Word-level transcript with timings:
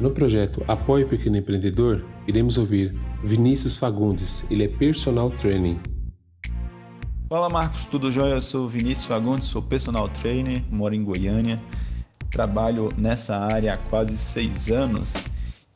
No 0.00 0.10
projeto 0.10 0.64
Apoio 0.66 1.06
Pequeno 1.06 1.36
Empreendedor, 1.36 2.02
iremos 2.26 2.56
ouvir 2.56 2.98
Vinícius 3.22 3.76
Fagundes, 3.76 4.50
ele 4.50 4.64
é 4.64 4.68
personal 4.68 5.30
training. 5.30 5.78
Fala 7.28 7.50
Marcos, 7.50 7.84
tudo 7.84 8.10
jóia? 8.10 8.32
Eu 8.32 8.40
sou 8.40 8.66
Vinícius 8.66 9.04
Fagundes, 9.04 9.48
sou 9.48 9.60
personal 9.60 10.08
trainer, 10.08 10.64
moro 10.70 10.94
em 10.94 11.04
Goiânia, 11.04 11.60
trabalho 12.30 12.88
nessa 12.96 13.36
área 13.36 13.74
há 13.74 13.76
quase 13.76 14.16
seis 14.16 14.70
anos 14.70 15.14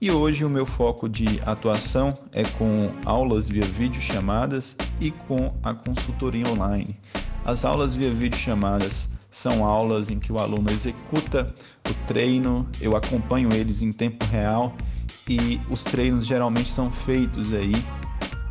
e 0.00 0.10
hoje 0.10 0.42
o 0.42 0.48
meu 0.48 0.64
foco 0.64 1.06
de 1.06 1.42
atuação 1.44 2.16
é 2.32 2.44
com 2.44 2.90
aulas 3.04 3.46
via 3.46 3.64
vídeo 3.64 4.00
chamadas 4.00 4.74
e 5.00 5.10
com 5.10 5.54
a 5.62 5.74
consultoria 5.74 6.48
online. 6.48 6.96
As 7.44 7.66
aulas 7.66 7.94
via 7.94 8.10
vídeo 8.10 8.38
chamadas 8.38 9.10
são 9.30 9.64
aulas 9.64 10.10
em 10.10 10.18
que 10.18 10.32
o 10.32 10.38
aluno 10.38 10.70
executa 10.70 11.52
o 11.88 11.94
treino, 12.06 12.68
eu 12.80 12.96
acompanho 12.96 13.52
eles 13.52 13.82
em 13.82 13.92
tempo 13.92 14.24
real 14.26 14.74
e 15.28 15.60
os 15.70 15.84
treinos 15.84 16.26
geralmente 16.26 16.70
são 16.70 16.90
feitos 16.90 17.52
aí 17.54 17.74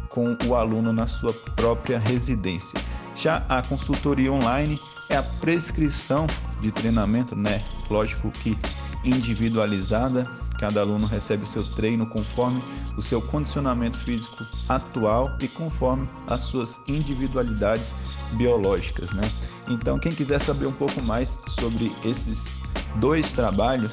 com 0.10 0.38
o 0.46 0.56
aluno 0.56 0.94
na 0.94 1.08
sua 1.08 1.34
própria 1.56 1.98
residência. 1.98 2.80
Já 3.16 3.46
a 3.50 3.62
consultoria 3.62 4.32
online 4.32 4.80
é 5.10 5.18
a 5.18 5.24
prescrição 5.24 6.28
de 6.62 6.72
treinamento, 6.72 7.36
né? 7.36 7.64
Lógico 7.90 8.32
que 8.32 8.58
individualizada, 9.04 10.28
cada 10.60 10.82
aluno 10.82 11.06
recebe 11.06 11.44
o 11.44 11.48
seu 11.48 11.64
treino 11.64 12.06
conforme 12.06 12.64
o 12.96 13.02
seu 13.02 13.22
condicionamento 13.22 13.98
físico 13.98 14.46
atual 14.70 15.36
e 15.42 15.48
conforme 15.48 16.08
as 16.28 16.42
suas 16.42 16.80
individualidades 16.88 17.94
biológicas, 18.34 19.12
né? 19.14 19.30
Então, 19.68 19.98
quem 19.98 20.12
quiser 20.12 20.40
saber 20.40 20.66
um 20.66 20.72
pouco 20.72 21.02
mais 21.04 21.40
sobre 21.48 21.92
esses 22.04 22.60
dois 22.96 23.34
trabalhos, 23.34 23.92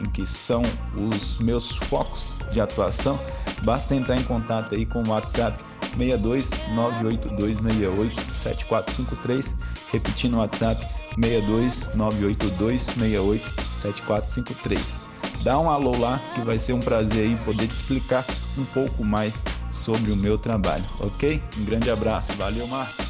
em 0.00 0.04
que 0.04 0.26
são 0.26 0.62
os 1.10 1.38
meus 1.38 1.76
focos 1.76 2.36
de 2.52 2.60
atuação, 2.60 3.18
basta 3.62 3.94
entrar 3.94 4.16
em 4.16 4.22
contato 4.22 4.74
aí 4.74 4.84
com 4.84 5.02
o 5.02 5.08
WhatsApp 5.08 5.62
62 5.96 6.50
98268 6.74 8.30
7453, 8.30 9.54
repetindo 9.92 10.34
o 10.34 10.38
WhatsApp 10.38 10.86
62 11.14 11.94
982 11.94 12.82
68 12.82 13.50
7453. 13.76 15.00
Dá 15.42 15.58
um 15.58 15.70
alô 15.70 15.96
lá 15.96 16.20
que 16.34 16.40
vai 16.40 16.58
ser 16.58 16.72
um 16.72 16.80
prazer 16.80 17.24
aí 17.24 17.36
poder 17.44 17.68
te 17.68 17.74
explicar 17.74 18.24
um 18.58 18.64
pouco 18.64 19.04
mais 19.04 19.44
sobre 19.70 20.10
o 20.10 20.16
meu 20.16 20.36
trabalho, 20.36 20.84
ok? 21.00 21.40
Um 21.58 21.64
grande 21.64 21.90
abraço, 21.90 22.32
valeu 22.34 22.66
Marcos! 22.66 23.05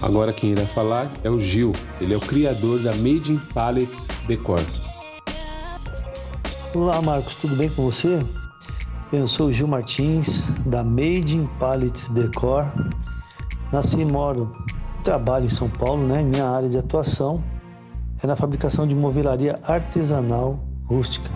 Agora 0.00 0.32
quem 0.32 0.50
irá 0.50 0.64
falar 0.64 1.10
é 1.24 1.30
o 1.30 1.40
Gil, 1.40 1.72
ele 2.00 2.14
é 2.14 2.16
o 2.16 2.20
criador 2.20 2.78
da 2.80 2.94
Made 2.94 3.32
in 3.32 3.38
Pallets 3.52 4.08
Decor. 4.28 4.60
Olá 6.72 7.02
Marcos, 7.02 7.34
tudo 7.34 7.56
bem 7.56 7.68
com 7.68 7.90
você? 7.90 8.20
Eu 9.12 9.26
sou 9.26 9.48
o 9.48 9.52
Gil 9.52 9.66
Martins, 9.66 10.46
da 10.64 10.84
Made 10.84 11.36
in 11.36 11.48
Pallets 11.58 12.08
Decor. 12.10 12.64
Nasci 13.72 14.00
e 14.00 14.04
moro, 14.04 14.54
trabalho 15.02 15.46
em 15.46 15.50
São 15.50 15.68
Paulo, 15.68 16.06
né? 16.06 16.22
Minha 16.22 16.48
área 16.48 16.68
de 16.68 16.78
atuação 16.78 17.42
é 18.22 18.26
na 18.26 18.36
fabricação 18.36 18.86
de 18.86 18.94
movelaria 18.94 19.58
artesanal 19.64 20.60
rústica. 20.86 21.30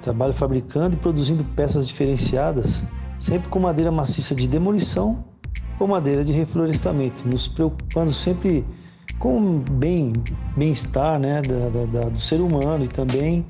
Trabalho 0.00 0.32
fabricando 0.32 0.96
e 0.96 0.98
produzindo 0.98 1.44
peças 1.54 1.86
diferenciadas, 1.86 2.82
sempre 3.18 3.50
com 3.50 3.60
madeira 3.60 3.92
maciça 3.92 4.34
de 4.34 4.48
demolição 4.48 5.29
ou 5.80 5.88
madeira 5.88 6.22
de 6.22 6.30
reflorestamento, 6.30 7.26
nos 7.26 7.48
preocupando 7.48 8.12
sempre 8.12 8.64
com 9.18 9.38
o 9.38 9.58
bem, 9.58 10.12
bem-estar 10.56 11.18
né, 11.18 11.40
da, 11.42 11.86
da, 11.86 12.08
do 12.10 12.20
ser 12.20 12.40
humano 12.40 12.84
e 12.84 12.88
também 12.88 13.44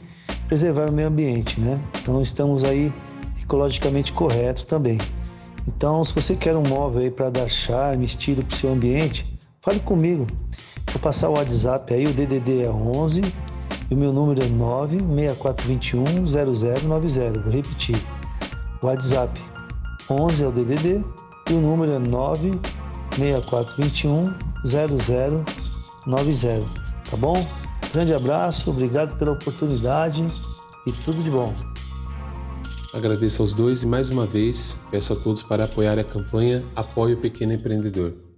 preservar 0.46 0.88
o 0.88 0.92
meio 0.92 1.08
ambiente. 1.08 1.60
Né? 1.60 1.78
Então 2.00 2.22
estamos 2.22 2.64
aí 2.64 2.92
ecologicamente 3.42 4.12
correto 4.12 4.64
também. 4.64 4.98
Então, 5.66 6.02
se 6.02 6.14
você 6.14 6.34
quer 6.34 6.56
um 6.56 6.62
móvel 6.62 7.10
para 7.12 7.30
dar 7.30 7.48
charme, 7.48 8.04
estilo 8.04 8.42
para 8.42 8.54
o 8.54 8.58
seu 8.58 8.72
ambiente, 8.72 9.38
fale 9.60 9.78
comigo. 9.80 10.26
Vou 10.90 11.00
passar 11.00 11.28
o 11.28 11.34
WhatsApp 11.34 11.92
aí, 11.92 12.06
o 12.06 12.12
DDD 12.12 12.62
é 12.62 12.70
11 12.70 13.22
e 13.90 13.94
o 13.94 13.96
meu 13.96 14.12
número 14.12 14.42
é 14.42 14.48
96421 14.48 16.26
0090. 16.26 17.40
Vou 17.40 17.52
repetir. 17.52 17.96
WhatsApp 18.82 19.40
11 20.10 20.42
é 20.42 20.46
o 20.46 20.50
DDD 20.50 21.04
e 21.50 21.54
o 21.54 21.60
número 21.60 21.92
é 21.92 21.98
96421 21.98 24.32
0090. 24.64 26.80
Tá 27.10 27.16
bom? 27.16 27.44
Grande 27.92 28.14
abraço, 28.14 28.70
obrigado 28.70 29.18
pela 29.18 29.32
oportunidade 29.32 30.24
e 30.86 30.92
tudo 30.92 31.20
de 31.22 31.30
bom. 31.30 31.52
Agradeço 32.94 33.42
aos 33.42 33.52
dois 33.52 33.82
e 33.82 33.86
mais 33.86 34.08
uma 34.10 34.24
vez 34.26 34.86
peço 34.90 35.12
a 35.12 35.16
todos 35.16 35.42
para 35.42 35.64
apoiar 35.64 35.98
a 35.98 36.04
campanha 36.04 36.62
Apoio 36.74 37.16
o 37.16 37.20
Pequeno 37.20 37.52
Empreendedor. 37.52 38.29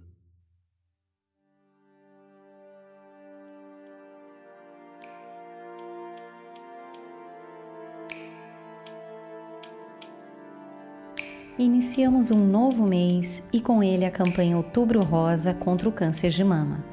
Iniciamos 11.57 12.31
um 12.31 12.47
novo 12.47 12.83
mês 12.83 13.43
e 13.53 13.61
com 13.61 13.83
ele 13.83 14.05
a 14.05 14.09
campanha 14.09 14.57
Outubro 14.57 15.03
Rosa 15.03 15.53
contra 15.53 15.87
o 15.87 15.91
câncer 15.91 16.31
de 16.31 16.43
mama. 16.43 16.83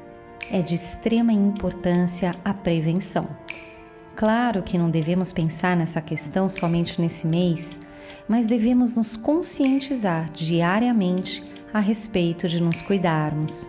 É 0.51 0.61
de 0.61 0.75
extrema 0.75 1.33
importância 1.33 2.29
a 2.45 2.53
prevenção. 2.53 3.27
Claro 4.15 4.61
que 4.61 4.77
não 4.77 4.91
devemos 4.91 5.33
pensar 5.33 5.75
nessa 5.75 5.99
questão 5.99 6.47
somente 6.47 7.01
nesse 7.01 7.25
mês, 7.25 7.79
mas 8.29 8.45
devemos 8.45 8.95
nos 8.95 9.17
conscientizar 9.17 10.29
diariamente 10.31 11.43
a 11.73 11.79
respeito 11.79 12.47
de 12.47 12.61
nos 12.61 12.83
cuidarmos. 12.83 13.67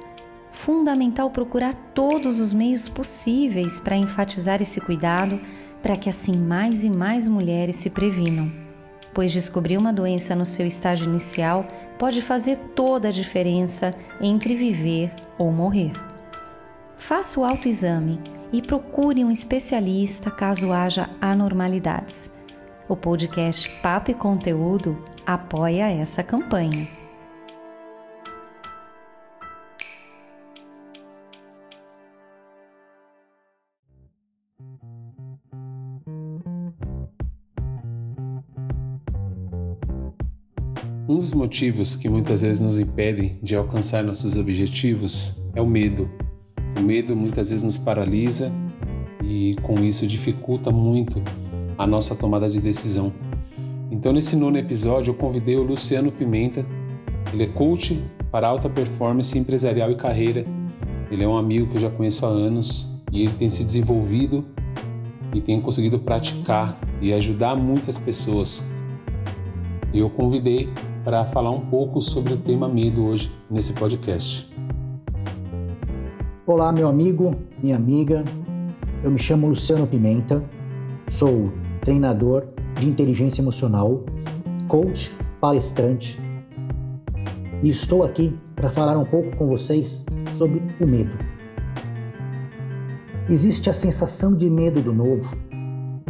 Fundamental 0.50 1.30
procurar 1.30 1.72
todos 1.94 2.38
os 2.38 2.52
meios 2.52 2.86
possíveis 2.86 3.80
para 3.80 3.96
enfatizar 3.96 4.60
esse 4.60 4.78
cuidado, 4.78 5.40
para 5.82 5.96
que 5.96 6.10
assim 6.10 6.36
mais 6.36 6.84
e 6.84 6.90
mais 6.90 7.26
mulheres 7.26 7.76
se 7.76 7.88
previnam 7.88 8.61
pois 9.14 9.32
descobrir 9.32 9.76
uma 9.76 9.92
doença 9.92 10.34
no 10.34 10.44
seu 10.44 10.66
estágio 10.66 11.06
inicial 11.06 11.66
pode 11.98 12.22
fazer 12.22 12.56
toda 12.74 13.08
a 13.08 13.12
diferença 13.12 13.94
entre 14.20 14.56
viver 14.56 15.12
ou 15.38 15.52
morrer. 15.52 15.92
Faça 16.96 17.40
o 17.40 17.44
autoexame 17.44 18.20
e 18.52 18.62
procure 18.62 19.24
um 19.24 19.30
especialista 19.30 20.30
caso 20.30 20.72
haja 20.72 21.08
anormalidades. 21.20 22.30
O 22.88 22.96
podcast 22.96 23.68
Papo 23.80 24.10
e 24.10 24.14
Conteúdo 24.14 25.02
apoia 25.26 25.90
essa 25.90 26.22
campanha. 26.22 27.01
Um 41.12 41.18
dos 41.18 41.34
motivos 41.34 41.94
que 41.94 42.08
muitas 42.08 42.40
vezes 42.40 42.58
nos 42.58 42.78
impedem 42.78 43.38
de 43.42 43.54
alcançar 43.54 44.02
nossos 44.02 44.34
objetivos 44.34 45.42
é 45.54 45.60
o 45.60 45.66
medo. 45.66 46.10
O 46.74 46.80
medo 46.80 47.14
muitas 47.14 47.50
vezes 47.50 47.62
nos 47.62 47.76
paralisa 47.76 48.50
e 49.22 49.54
com 49.60 49.80
isso 49.80 50.06
dificulta 50.06 50.70
muito 50.70 51.22
a 51.76 51.86
nossa 51.86 52.14
tomada 52.14 52.48
de 52.48 52.62
decisão. 52.62 53.12
Então, 53.90 54.10
nesse 54.10 54.34
nono 54.36 54.56
episódio, 54.56 55.10
eu 55.10 55.14
convidei 55.14 55.54
o 55.54 55.62
Luciano 55.62 56.10
Pimenta. 56.10 56.64
Ele 57.30 57.42
é 57.42 57.46
coach 57.46 58.02
para 58.30 58.48
alta 58.48 58.70
performance 58.70 59.38
empresarial 59.38 59.90
e 59.90 59.96
carreira. 59.96 60.46
Ele 61.10 61.22
é 61.22 61.28
um 61.28 61.36
amigo 61.36 61.66
que 61.66 61.76
eu 61.76 61.80
já 61.82 61.90
conheço 61.90 62.24
há 62.24 62.30
anos 62.30 63.04
e 63.12 63.20
ele 63.20 63.34
tem 63.34 63.50
se 63.50 63.62
desenvolvido 63.62 64.46
e 65.34 65.42
tem 65.42 65.60
conseguido 65.60 65.98
praticar 65.98 66.80
e 67.02 67.12
ajudar 67.12 67.54
muitas 67.54 67.98
pessoas. 67.98 68.64
Eu 69.92 70.08
convidei 70.08 70.70
para 71.04 71.24
falar 71.26 71.50
um 71.50 71.66
pouco 71.66 72.00
sobre 72.00 72.32
o 72.32 72.36
tema 72.36 72.68
medo 72.68 73.04
hoje 73.04 73.30
nesse 73.50 73.72
podcast. 73.72 74.54
Olá, 76.46 76.72
meu 76.72 76.86
amigo, 76.86 77.34
minha 77.62 77.76
amiga. 77.76 78.24
Eu 79.02 79.10
me 79.10 79.18
chamo 79.18 79.48
Luciano 79.48 79.86
Pimenta, 79.86 80.44
sou 81.08 81.52
treinador 81.80 82.46
de 82.78 82.88
inteligência 82.88 83.42
emocional, 83.42 84.04
coach, 84.68 85.12
palestrante 85.40 86.20
e 87.62 87.70
estou 87.70 88.04
aqui 88.04 88.38
para 88.54 88.70
falar 88.70 88.96
um 88.96 89.04
pouco 89.04 89.36
com 89.36 89.48
vocês 89.48 90.04
sobre 90.32 90.62
o 90.80 90.86
medo. 90.86 91.18
Existe 93.28 93.68
a 93.68 93.72
sensação 93.72 94.36
de 94.36 94.48
medo 94.48 94.80
do 94.80 94.92
novo, 94.92 95.36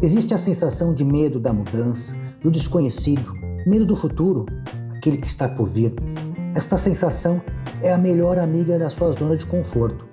existe 0.02 0.34
a 0.34 0.38
sensação 0.38 0.94
de 0.94 1.04
medo 1.04 1.40
da 1.40 1.52
mudança, 1.52 2.14
do 2.42 2.50
desconhecido, 2.50 3.34
medo 3.66 3.86
do 3.86 3.96
futuro, 3.96 4.44
aquele 5.02 5.16
que 5.16 5.26
está 5.26 5.49
por 5.49 5.66
vir. 5.66 5.93
Esta 6.54 6.78
sensação 6.78 7.43
é 7.82 7.93
a 7.93 7.99
melhor 7.99 8.38
amiga 8.38 8.78
da 8.78 8.88
sua 8.88 9.10
zona 9.10 9.37
de 9.37 9.44
conforto. 9.46 10.06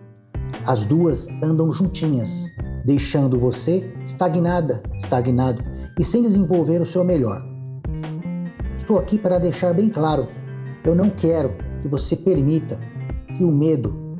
As 0.66 0.84
duas 0.84 1.28
andam 1.44 1.72
juntinhas, 1.72 2.46
deixando 2.84 3.40
você 3.40 3.94
estagnada, 4.04 4.82
estagnado 4.98 5.64
e 6.00 6.04
sem 6.04 6.24
desenvolver 6.24 6.82
o 6.82 6.88
seu 6.88 7.04
melhor. 7.04 7.40
Estou 8.76 8.98
aqui 8.98 9.20
para 9.20 9.38
deixar 9.38 9.76
bem 9.76 9.90
claro: 9.90 10.28
eu 10.84 10.96
não 10.96 11.12
quero 11.12 11.54
que 11.84 11.88
você 11.88 12.16
permita 12.16 12.80
que 13.38 13.44
o 13.44 13.52
medo 13.52 14.18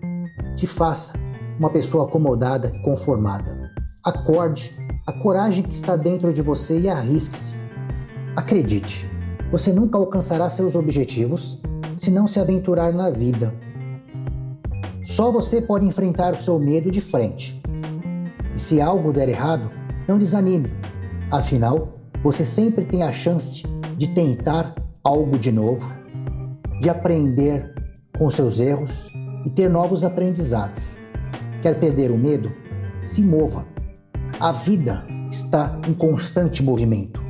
te 0.56 0.68
faça 0.68 1.14
uma 1.58 1.72
pessoa 1.72 2.06
acomodada 2.06 2.72
e 2.76 2.82
conformada. 2.84 3.72
Acorde 4.06 4.72
a 5.08 5.14
coragem 5.14 5.64
que 5.64 5.74
está 5.74 5.96
dentro 5.96 6.32
de 6.32 6.44
você 6.44 6.80
e 6.80 6.88
arrisque-se. 6.88 7.56
Acredite, 8.36 9.09
você 9.52 9.74
nunca 9.74 9.98
alcançará 9.98 10.50
seus 10.50 10.76
objetivos 10.76 11.60
se 11.96 12.12
não 12.12 12.28
se 12.28 12.40
aventurar 12.40 12.94
na 12.94 13.10
vida. 13.10 13.54
Só 15.04 15.32
você 15.32 15.62
pode 15.62 15.86
enfrentar 15.86 16.34
o 16.34 16.38
seu 16.38 16.60
medo 16.60 16.92
de 16.92 17.02
frente. 17.02 17.60
E 18.56 18.60
se 18.60 18.80
algo 18.80 19.12
der 19.12 19.28
errado, 19.28 19.72
não 20.08 20.18
desanime. 20.18 20.70
Afinal, 21.32 22.00
você 22.24 22.46
sempre 22.46 22.86
tem 22.86 23.02
a 23.04 23.12
chance 23.12 23.64
de 23.98 24.08
tentar 24.08 24.76
algo 25.04 25.38
de 25.38 25.52
novo, 25.52 25.92
de 26.80 26.90
aprender 26.90 27.74
com 28.18 28.30
seus 28.30 28.60
erros 28.60 29.12
e 29.46 29.50
ter 29.50 29.70
novos 29.70 30.04
aprendizados. 30.04 30.84
Quer 31.62 31.80
perder 31.80 32.12
o 32.12 32.18
medo? 32.18 32.52
Se 33.04 33.22
mova. 33.22 33.66
A 34.40 34.52
vida 34.52 35.04
está 35.32 35.80
em 35.88 35.94
constante 35.94 36.62
movimento 36.64 37.29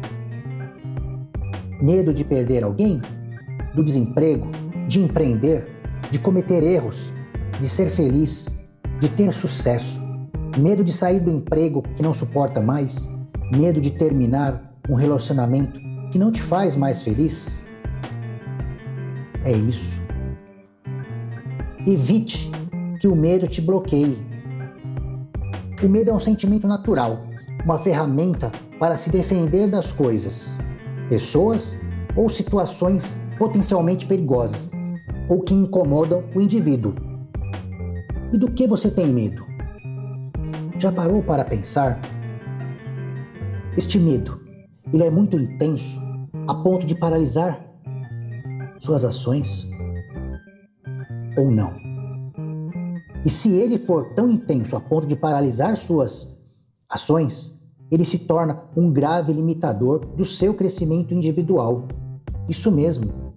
medo 1.81 2.13
de 2.13 2.23
perder 2.23 2.63
alguém, 2.63 3.01
do 3.73 3.83
desemprego, 3.83 4.47
de 4.87 4.99
empreender, 4.99 5.67
de 6.11 6.19
cometer 6.19 6.63
erros, 6.63 7.11
de 7.59 7.69
ser 7.69 7.89
feliz, 7.89 8.47
de 8.99 9.07
ter 9.09 9.33
sucesso, 9.33 9.99
medo 10.57 10.83
de 10.83 10.91
sair 10.91 11.19
do 11.19 11.31
emprego 11.31 11.81
que 11.95 12.03
não 12.03 12.13
suporta 12.13 12.61
mais, 12.61 13.09
medo 13.51 13.79
de 13.79 13.91
terminar 13.91 14.73
um 14.89 14.95
relacionamento 14.95 15.79
que 16.11 16.19
não 16.19 16.31
te 16.31 16.41
faz 16.41 16.75
mais 16.75 17.01
feliz? 17.01 17.63
É 19.45 19.51
isso. 19.51 19.99
Evite 21.87 22.51
que 22.99 23.07
o 23.07 23.15
medo 23.15 23.47
te 23.47 23.61
bloqueie. 23.61 24.17
O 25.81 25.87
medo 25.87 26.11
é 26.11 26.13
um 26.13 26.19
sentimento 26.19 26.67
natural, 26.67 27.25
uma 27.63 27.79
ferramenta 27.79 28.51
para 28.79 28.97
se 28.97 29.09
defender 29.09 29.69
das 29.69 29.91
coisas 29.91 30.57
pessoas 31.09 31.75
ou 32.15 32.29
situações 32.29 33.13
potencialmente 33.37 34.05
perigosas 34.05 34.69
ou 35.27 35.41
que 35.41 35.53
incomodam 35.53 36.23
o 36.35 36.41
indivíduo. 36.41 36.93
E 38.31 38.37
do 38.37 38.51
que 38.51 38.67
você 38.67 38.91
tem 38.91 39.11
medo? 39.11 39.45
Já 40.77 40.91
parou 40.91 41.21
para 41.21 41.43
pensar? 41.43 41.99
Este 43.75 43.99
medo, 43.99 44.39
ele 44.93 45.03
é 45.03 45.09
muito 45.09 45.35
intenso 45.35 45.99
a 46.47 46.53
ponto 46.53 46.85
de 46.85 46.95
paralisar 46.95 47.65
suas 48.79 49.03
ações 49.03 49.67
ou 51.37 51.49
não? 51.49 51.75
E 53.25 53.29
se 53.29 53.51
ele 53.53 53.77
for 53.77 54.13
tão 54.13 54.29
intenso 54.29 54.75
a 54.75 54.81
ponto 54.81 55.05
de 55.05 55.15
paralisar 55.15 55.75
suas 55.75 56.39
ações, 56.89 57.58
ele 57.91 58.05
se 58.05 58.19
torna 58.19 58.61
um 58.75 58.91
grave 58.91 59.33
limitador 59.33 60.05
do 60.05 60.23
seu 60.23 60.53
crescimento 60.53 61.13
individual. 61.13 61.87
Isso 62.47 62.71
mesmo. 62.71 63.33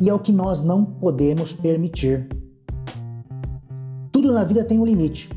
E 0.00 0.08
é 0.08 0.14
o 0.14 0.18
que 0.18 0.32
nós 0.32 0.62
não 0.62 0.84
podemos 0.84 1.52
permitir. 1.52 2.28
Tudo 4.12 4.32
na 4.32 4.44
vida 4.44 4.64
tem 4.64 4.78
um 4.78 4.84
limite, 4.84 5.30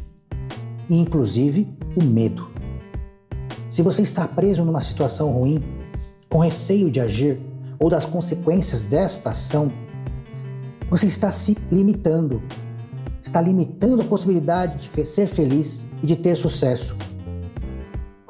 inclusive 0.90 1.68
o 1.96 2.04
medo. 2.04 2.48
Se 3.70 3.82
você 3.82 4.02
está 4.04 4.28
preso 4.28 4.64
numa 4.64 4.82
situação 4.82 5.32
ruim, 5.32 5.64
com 6.30 6.40
receio 6.40 6.92
de 6.92 7.00
agir 7.00 7.40
ou 7.80 7.90
das 7.90 8.06
consequências 8.06 8.84
desta 8.84 9.32
ação, 9.32 9.72
você 10.90 11.08
está 11.08 11.32
se 11.32 11.58
limitando, 11.72 12.42
está 13.22 13.42
limitando 13.42 14.02
a 14.02 14.06
possibilidade 14.06 14.88
de 14.88 15.06
ser 15.06 15.28
feliz 15.28 15.88
e 16.02 16.06
de 16.06 16.16
ter 16.16 16.36
sucesso. 16.36 16.96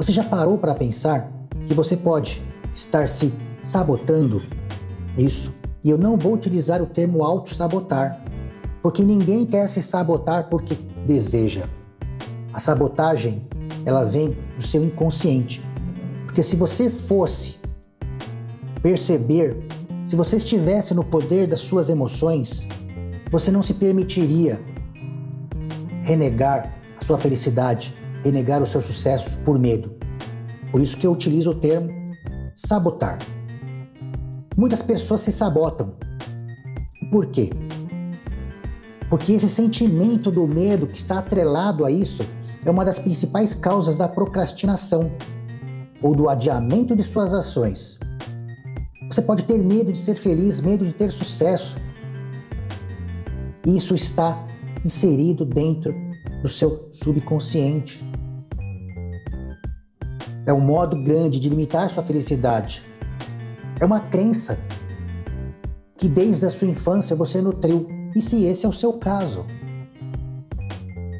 Você 0.03 0.11
já 0.11 0.25
parou 0.25 0.57
para 0.57 0.75
pensar 0.75 1.31
que 1.65 1.73
você 1.73 1.95
pode 1.95 2.41
estar 2.73 3.07
se 3.07 3.33
sabotando? 3.61 4.41
Isso. 5.17 5.53
E 5.81 5.89
eu 5.89 5.97
não 5.97 6.17
vou 6.17 6.33
utilizar 6.33 6.81
o 6.81 6.85
termo 6.85 7.23
auto-sabotar, 7.23 8.21
porque 8.81 9.01
ninguém 9.01 9.45
quer 9.45 9.65
se 9.69 9.81
sabotar 9.81 10.49
porque 10.49 10.77
deseja. 11.07 11.69
A 12.51 12.59
sabotagem, 12.59 13.47
ela 13.85 14.03
vem 14.03 14.37
do 14.57 14.61
seu 14.61 14.83
inconsciente. 14.83 15.63
Porque 16.25 16.43
se 16.43 16.57
você 16.57 16.89
fosse 16.89 17.55
perceber, 18.81 19.55
se 20.03 20.17
você 20.17 20.35
estivesse 20.35 20.93
no 20.93 21.05
poder 21.05 21.47
das 21.47 21.61
suas 21.61 21.89
emoções, 21.89 22.67
você 23.31 23.49
não 23.49 23.63
se 23.63 23.73
permitiria 23.73 24.59
renegar 26.03 26.75
a 26.99 27.05
sua 27.05 27.17
felicidade, 27.17 28.02
renegar 28.23 28.61
o 28.61 28.65
seu 28.65 28.81
sucesso 28.81 29.37
por 29.45 29.59
medo. 29.59 29.95
Por 30.71 30.81
isso 30.81 30.97
que 30.97 31.05
eu 31.05 31.11
utilizo 31.11 31.51
o 31.51 31.55
termo 31.55 31.89
sabotar. 32.55 33.19
Muitas 34.55 34.81
pessoas 34.81 35.21
se 35.21 35.31
sabotam. 35.31 35.93
Por 37.11 37.27
quê? 37.27 37.49
Porque 39.09 39.33
esse 39.33 39.49
sentimento 39.49 40.31
do 40.31 40.47
medo 40.47 40.87
que 40.87 40.97
está 40.97 41.19
atrelado 41.19 41.85
a 41.85 41.91
isso 41.91 42.25
é 42.65 42.71
uma 42.71 42.85
das 42.85 42.97
principais 42.97 43.53
causas 43.53 43.95
da 43.95 44.07
procrastinação 44.07 45.11
ou 46.01 46.15
do 46.15 46.29
adiamento 46.29 46.95
de 46.95 47.03
suas 47.03 47.33
ações. 47.33 47.99
Você 49.09 49.21
pode 49.21 49.43
ter 49.43 49.59
medo 49.59 49.91
de 49.91 49.99
ser 49.99 50.15
feliz, 50.15 50.59
medo 50.59 50.85
de 50.85 50.93
ter 50.93 51.11
sucesso. 51.11 51.77
Isso 53.65 53.93
está 53.93 54.43
inserido 54.83 55.45
dentro 55.45 55.93
do 56.43 56.49
seu 56.49 56.89
subconsciente. 56.91 58.03
É 60.45 60.51
um 60.51 60.59
modo 60.59 61.01
grande 61.01 61.39
de 61.39 61.47
limitar 61.47 61.89
sua 61.89 62.03
felicidade. 62.03 62.83
É 63.79 63.85
uma 63.85 64.01
crença 64.01 64.59
que 65.97 66.09
desde 66.09 66.45
a 66.45 66.49
sua 66.49 66.67
infância 66.67 67.15
você 67.15 67.41
nutriu. 67.41 67.87
E 68.13 68.21
se 68.21 68.43
esse 68.43 68.65
é 68.65 68.69
o 68.69 68.73
seu 68.73 68.93
caso? 68.93 69.45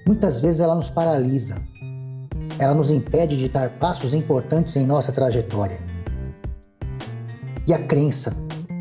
Muitas 0.06 0.42
vezes 0.42 0.60
ela 0.60 0.76
nos 0.76 0.90
paralisa. 0.90 1.62
Ela 2.60 2.76
nos 2.76 2.92
impede 2.92 3.38
de 3.38 3.48
dar 3.48 3.70
passos 3.80 4.14
importantes 4.14 4.76
em 4.76 4.86
nossa 4.86 5.14
trajetória. 5.14 5.80
E 7.66 7.74
a 7.74 7.80
crença 7.80 8.36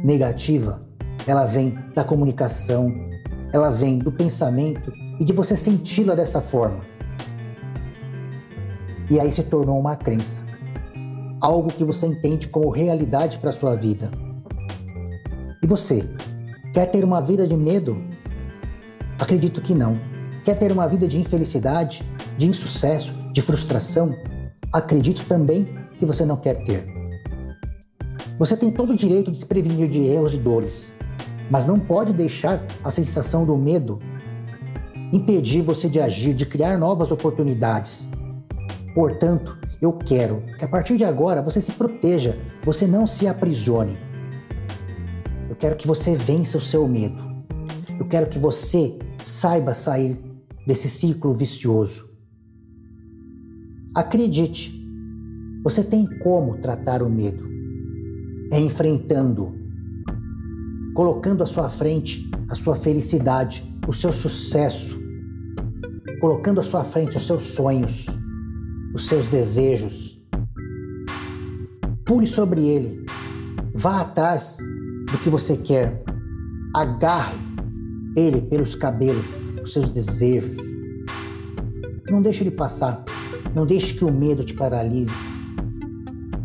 negativa, 0.05 0.81
ela 1.25 1.47
vem 1.47 1.79
da 1.95 2.03
comunicação, 2.03 2.93
ela 3.53 3.71
vem 3.71 3.99
do 3.99 4.11
pensamento 4.11 4.93
e 5.23 5.25
de 5.25 5.33
você 5.33 5.57
senti-la 5.57 6.17
dessa 6.17 6.41
forma. 6.41 6.81
E 9.09 9.21
aí 9.21 9.31
se 9.31 9.45
tornou 9.45 9.79
uma 9.79 9.95
crença, 9.95 10.41
algo 11.41 11.73
que 11.73 11.85
você 11.85 12.07
entende 12.07 12.49
como 12.49 12.71
realidade 12.71 13.39
para 13.39 13.53
sua 13.53 13.77
vida. 13.77 14.11
E 15.63 15.67
você? 15.69 16.03
Quer 16.75 16.87
ter 16.87 17.05
uma 17.05 17.21
vida 17.21 17.47
de 17.47 17.57
medo? 17.57 18.03
Acredito 19.17 19.61
que 19.61 19.73
não. 19.73 19.97
Quer 20.45 20.59
ter 20.59 20.73
uma 20.73 20.89
vida 20.89 21.07
de 21.07 21.21
infelicidade, 21.21 22.03
de 22.37 22.49
insucesso, 22.49 23.13
de 23.33 23.41
frustração? 23.41 24.17
Acredito 24.73 25.25
também 25.27 25.73
que 26.01 26.05
você 26.05 26.27
não 26.27 26.37
quer 26.37 26.65
ter. 26.65 26.85
Você 28.41 28.57
tem 28.57 28.73
todo 28.73 28.91
o 28.93 28.97
direito 28.97 29.31
de 29.31 29.39
se 29.39 29.47
prevenir 29.47 29.89
de 29.89 30.01
erros 30.01 30.35
e 30.35 30.39
dores, 30.39 30.91
mas 31.49 31.65
não 31.65 31.79
pode 31.79 32.13
deixar 32.13 32.61
a 32.83 32.91
sensação 32.91 33.47
do 33.47 33.57
medo 33.57 34.01
impedir 35.13 35.63
você 35.63 35.89
de 35.89 36.01
agir, 36.01 36.35
de 36.35 36.47
criar 36.47 36.79
novas 36.79 37.11
oportunidades. 37.13 38.07
Portanto, 38.95 39.59
eu 39.81 39.93
quero 39.93 40.43
que 40.59 40.65
a 40.65 40.69
partir 40.69 40.97
de 40.97 41.05
agora 41.05 41.43
você 41.43 41.61
se 41.61 41.73
proteja, 41.73 42.39
você 42.65 42.87
não 42.87 43.07
se 43.07 43.27
aprisione. 43.27 43.97
Eu 45.49 45.57
quero 45.57 45.77
que 45.77 45.87
você 45.87 46.17
vença 46.17 46.59
o 46.59 46.61
seu 46.61 46.87
medo. 46.89 47.19
Eu 47.99 48.07
quero 48.07 48.29
que 48.29 48.39
você 48.39 48.99
saiba 49.23 49.75
sair 49.75 50.19
desse 50.67 50.89
ciclo 50.89 51.35
vicioso. 51.35 52.09
Acredite, 53.95 54.73
você 55.63 55.85
tem 55.85 56.07
como 56.21 56.59
tratar 56.59 57.03
o 57.03 57.11
medo. 57.11 57.47
É 58.51 58.59
enfrentando, 58.59 59.55
colocando 60.95 61.43
à 61.43 61.47
sua 61.47 61.69
frente 61.69 62.31
a 62.53 62.55
sua 62.55 62.77
felicidade, 62.77 63.65
o 63.89 63.95
seu 63.95 64.13
sucesso, 64.13 65.02
colocando 66.23 66.61
à 66.61 66.63
sua 66.63 66.85
frente 66.85 67.17
os 67.17 67.27
seus 67.27 67.43
sonhos, 67.43 68.07
os 68.95 69.09
seus 69.09 69.27
desejos. 69.27 70.23
Pule 72.07 72.29
sobre 72.29 72.65
ele, 72.65 73.05
vá 73.75 74.03
atrás 74.03 74.59
do 75.11 75.19
que 75.19 75.29
você 75.29 75.57
quer, 75.57 76.05
agarre 76.73 77.37
ele 78.17 78.43
pelos 78.43 78.77
cabelos, 78.77 79.27
os 79.65 79.73
seus 79.73 79.91
desejos. 79.91 80.57
Não 82.09 82.23
deixe 82.23 82.45
ele 82.45 82.53
passar, 82.53 83.05
não 83.53 83.67
deixe 83.67 83.93
que 83.93 84.05
o 84.05 84.13
medo 84.13 84.45
te 84.45 84.55
paralise. 84.55 85.11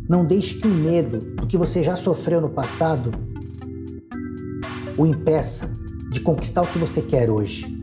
Não 0.09 0.25
deixe 0.25 0.55
que 0.55 0.67
o 0.67 0.73
medo 0.73 1.19
do 1.35 1.45
que 1.45 1.55
você 1.57 1.83
já 1.83 1.95
sofreu 1.95 2.41
no 2.41 2.49
passado 2.49 3.11
o 4.97 5.05
impeça 5.05 5.69
de 6.09 6.19
conquistar 6.19 6.63
o 6.63 6.67
que 6.67 6.79
você 6.79 6.99
quer 6.99 7.29
hoje. 7.29 7.76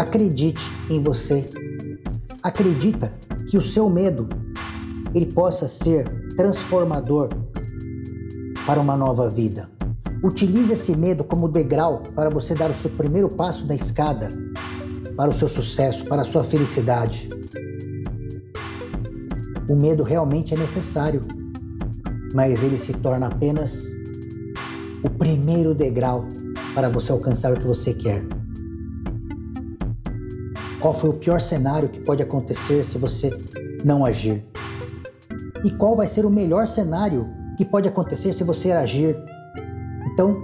Acredite 0.00 0.62
em 0.88 1.02
você. 1.02 1.44
Acredita 2.42 3.12
que 3.50 3.58
o 3.58 3.60
seu 3.60 3.90
medo 3.90 4.30
ele 5.14 5.26
possa 5.26 5.68
ser 5.68 6.08
transformador 6.36 7.28
para 8.66 8.80
uma 8.80 8.96
nova 8.96 9.28
vida. 9.28 9.68
Utilize 10.24 10.72
esse 10.72 10.96
medo 10.96 11.22
como 11.22 11.50
degrau 11.50 12.02
para 12.14 12.30
você 12.30 12.54
dar 12.54 12.70
o 12.70 12.74
seu 12.74 12.88
primeiro 12.92 13.28
passo 13.28 13.66
da 13.66 13.74
escada 13.74 14.32
para 15.18 15.30
o 15.30 15.34
seu 15.34 15.50
sucesso, 15.50 16.06
para 16.06 16.22
a 16.22 16.24
sua 16.24 16.44
felicidade. 16.44 17.28
O 19.68 19.76
medo 19.76 20.02
realmente 20.02 20.54
é 20.54 20.56
necessário, 20.56 21.28
mas 22.32 22.62
ele 22.62 22.78
se 22.78 22.94
torna 22.94 23.26
apenas 23.26 23.84
o 25.04 25.10
primeiro 25.10 25.74
degrau 25.74 26.24
para 26.74 26.88
você 26.88 27.12
alcançar 27.12 27.52
o 27.52 27.60
que 27.60 27.66
você 27.66 27.92
quer. 27.92 28.24
Qual 30.80 30.94
foi 30.94 31.10
o 31.10 31.14
pior 31.14 31.42
cenário 31.42 31.90
que 31.90 32.00
pode 32.00 32.22
acontecer 32.22 32.86
se 32.86 32.96
você 32.96 33.30
não 33.84 34.02
agir? 34.02 34.42
E 35.62 35.70
qual 35.72 35.94
vai 35.94 36.08
ser 36.08 36.24
o 36.24 36.30
melhor 36.30 36.66
cenário 36.66 37.26
que 37.58 37.66
pode 37.66 37.86
acontecer 37.86 38.32
se 38.32 38.42
você 38.42 38.72
agir? 38.72 39.14
Então, 40.10 40.40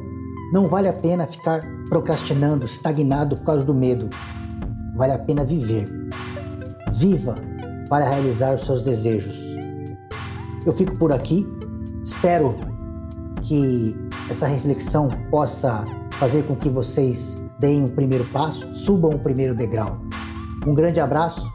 não 0.52 0.68
vale 0.68 0.88
a 0.88 0.92
pena 0.92 1.26
ficar 1.26 1.62
procrastinando, 1.88 2.66
estagnado 2.66 3.38
por 3.38 3.46
causa 3.46 3.64
do 3.64 3.72
medo. 3.72 4.10
Vale 4.94 5.12
a 5.12 5.18
pena 5.18 5.42
viver. 5.42 5.88
Viva 6.92 7.36
para 7.88 8.04
realizar 8.04 8.54
os 8.54 8.66
seus 8.66 8.82
desejos. 8.82 9.36
Eu 10.66 10.74
fico 10.74 10.96
por 10.96 11.12
aqui. 11.12 11.46
Espero 12.04 12.56
que 13.40 13.96
essa 14.28 14.46
reflexão 14.46 15.08
possa 15.30 15.86
fazer 16.18 16.42
com 16.42 16.54
que 16.54 16.68
vocês 16.68 17.38
deem 17.58 17.84
um 17.84 17.88
primeiro 17.88 18.24
passo, 18.26 18.74
subam 18.74 19.12
o 19.12 19.18
primeiro 19.18 19.54
degrau. 19.54 20.05
Um 20.66 20.74
grande 20.74 20.98
abraço, 20.98 21.48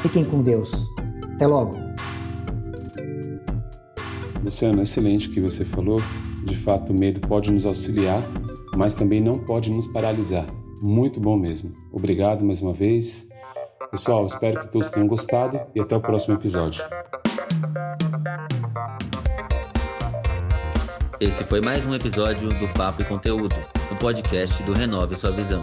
fiquem 0.00 0.26
com 0.26 0.42
Deus. 0.42 0.70
Até 1.34 1.46
logo. 1.46 1.74
Luciano, 4.44 4.82
excelente 4.82 5.28
o 5.28 5.30
que 5.32 5.40
você 5.40 5.64
falou. 5.64 6.02
De 6.44 6.54
fato, 6.54 6.92
o 6.92 6.98
medo 6.98 7.26
pode 7.26 7.50
nos 7.50 7.64
auxiliar, 7.64 8.20
mas 8.76 8.92
também 8.92 9.22
não 9.22 9.38
pode 9.38 9.70
nos 9.70 9.86
paralisar. 9.86 10.44
Muito 10.82 11.18
bom 11.18 11.38
mesmo. 11.38 11.72
Obrigado 11.90 12.44
mais 12.44 12.60
uma 12.60 12.74
vez. 12.74 13.30
Pessoal, 13.90 14.26
espero 14.26 14.60
que 14.60 14.70
todos 14.70 14.90
tenham 14.90 15.08
gostado 15.08 15.58
e 15.74 15.80
até 15.80 15.96
o 15.96 16.00
próximo 16.00 16.34
episódio. 16.34 16.84
Esse 21.18 21.42
foi 21.44 21.62
mais 21.62 21.86
um 21.86 21.94
episódio 21.94 22.48
do 22.50 22.68
Papo 22.74 23.00
e 23.00 23.04
Conteúdo, 23.04 23.54
o 23.90 23.94
um 23.94 23.96
podcast 23.96 24.62
do 24.64 24.72
Renove 24.72 25.14
Sua 25.14 25.30
Visão. 25.30 25.62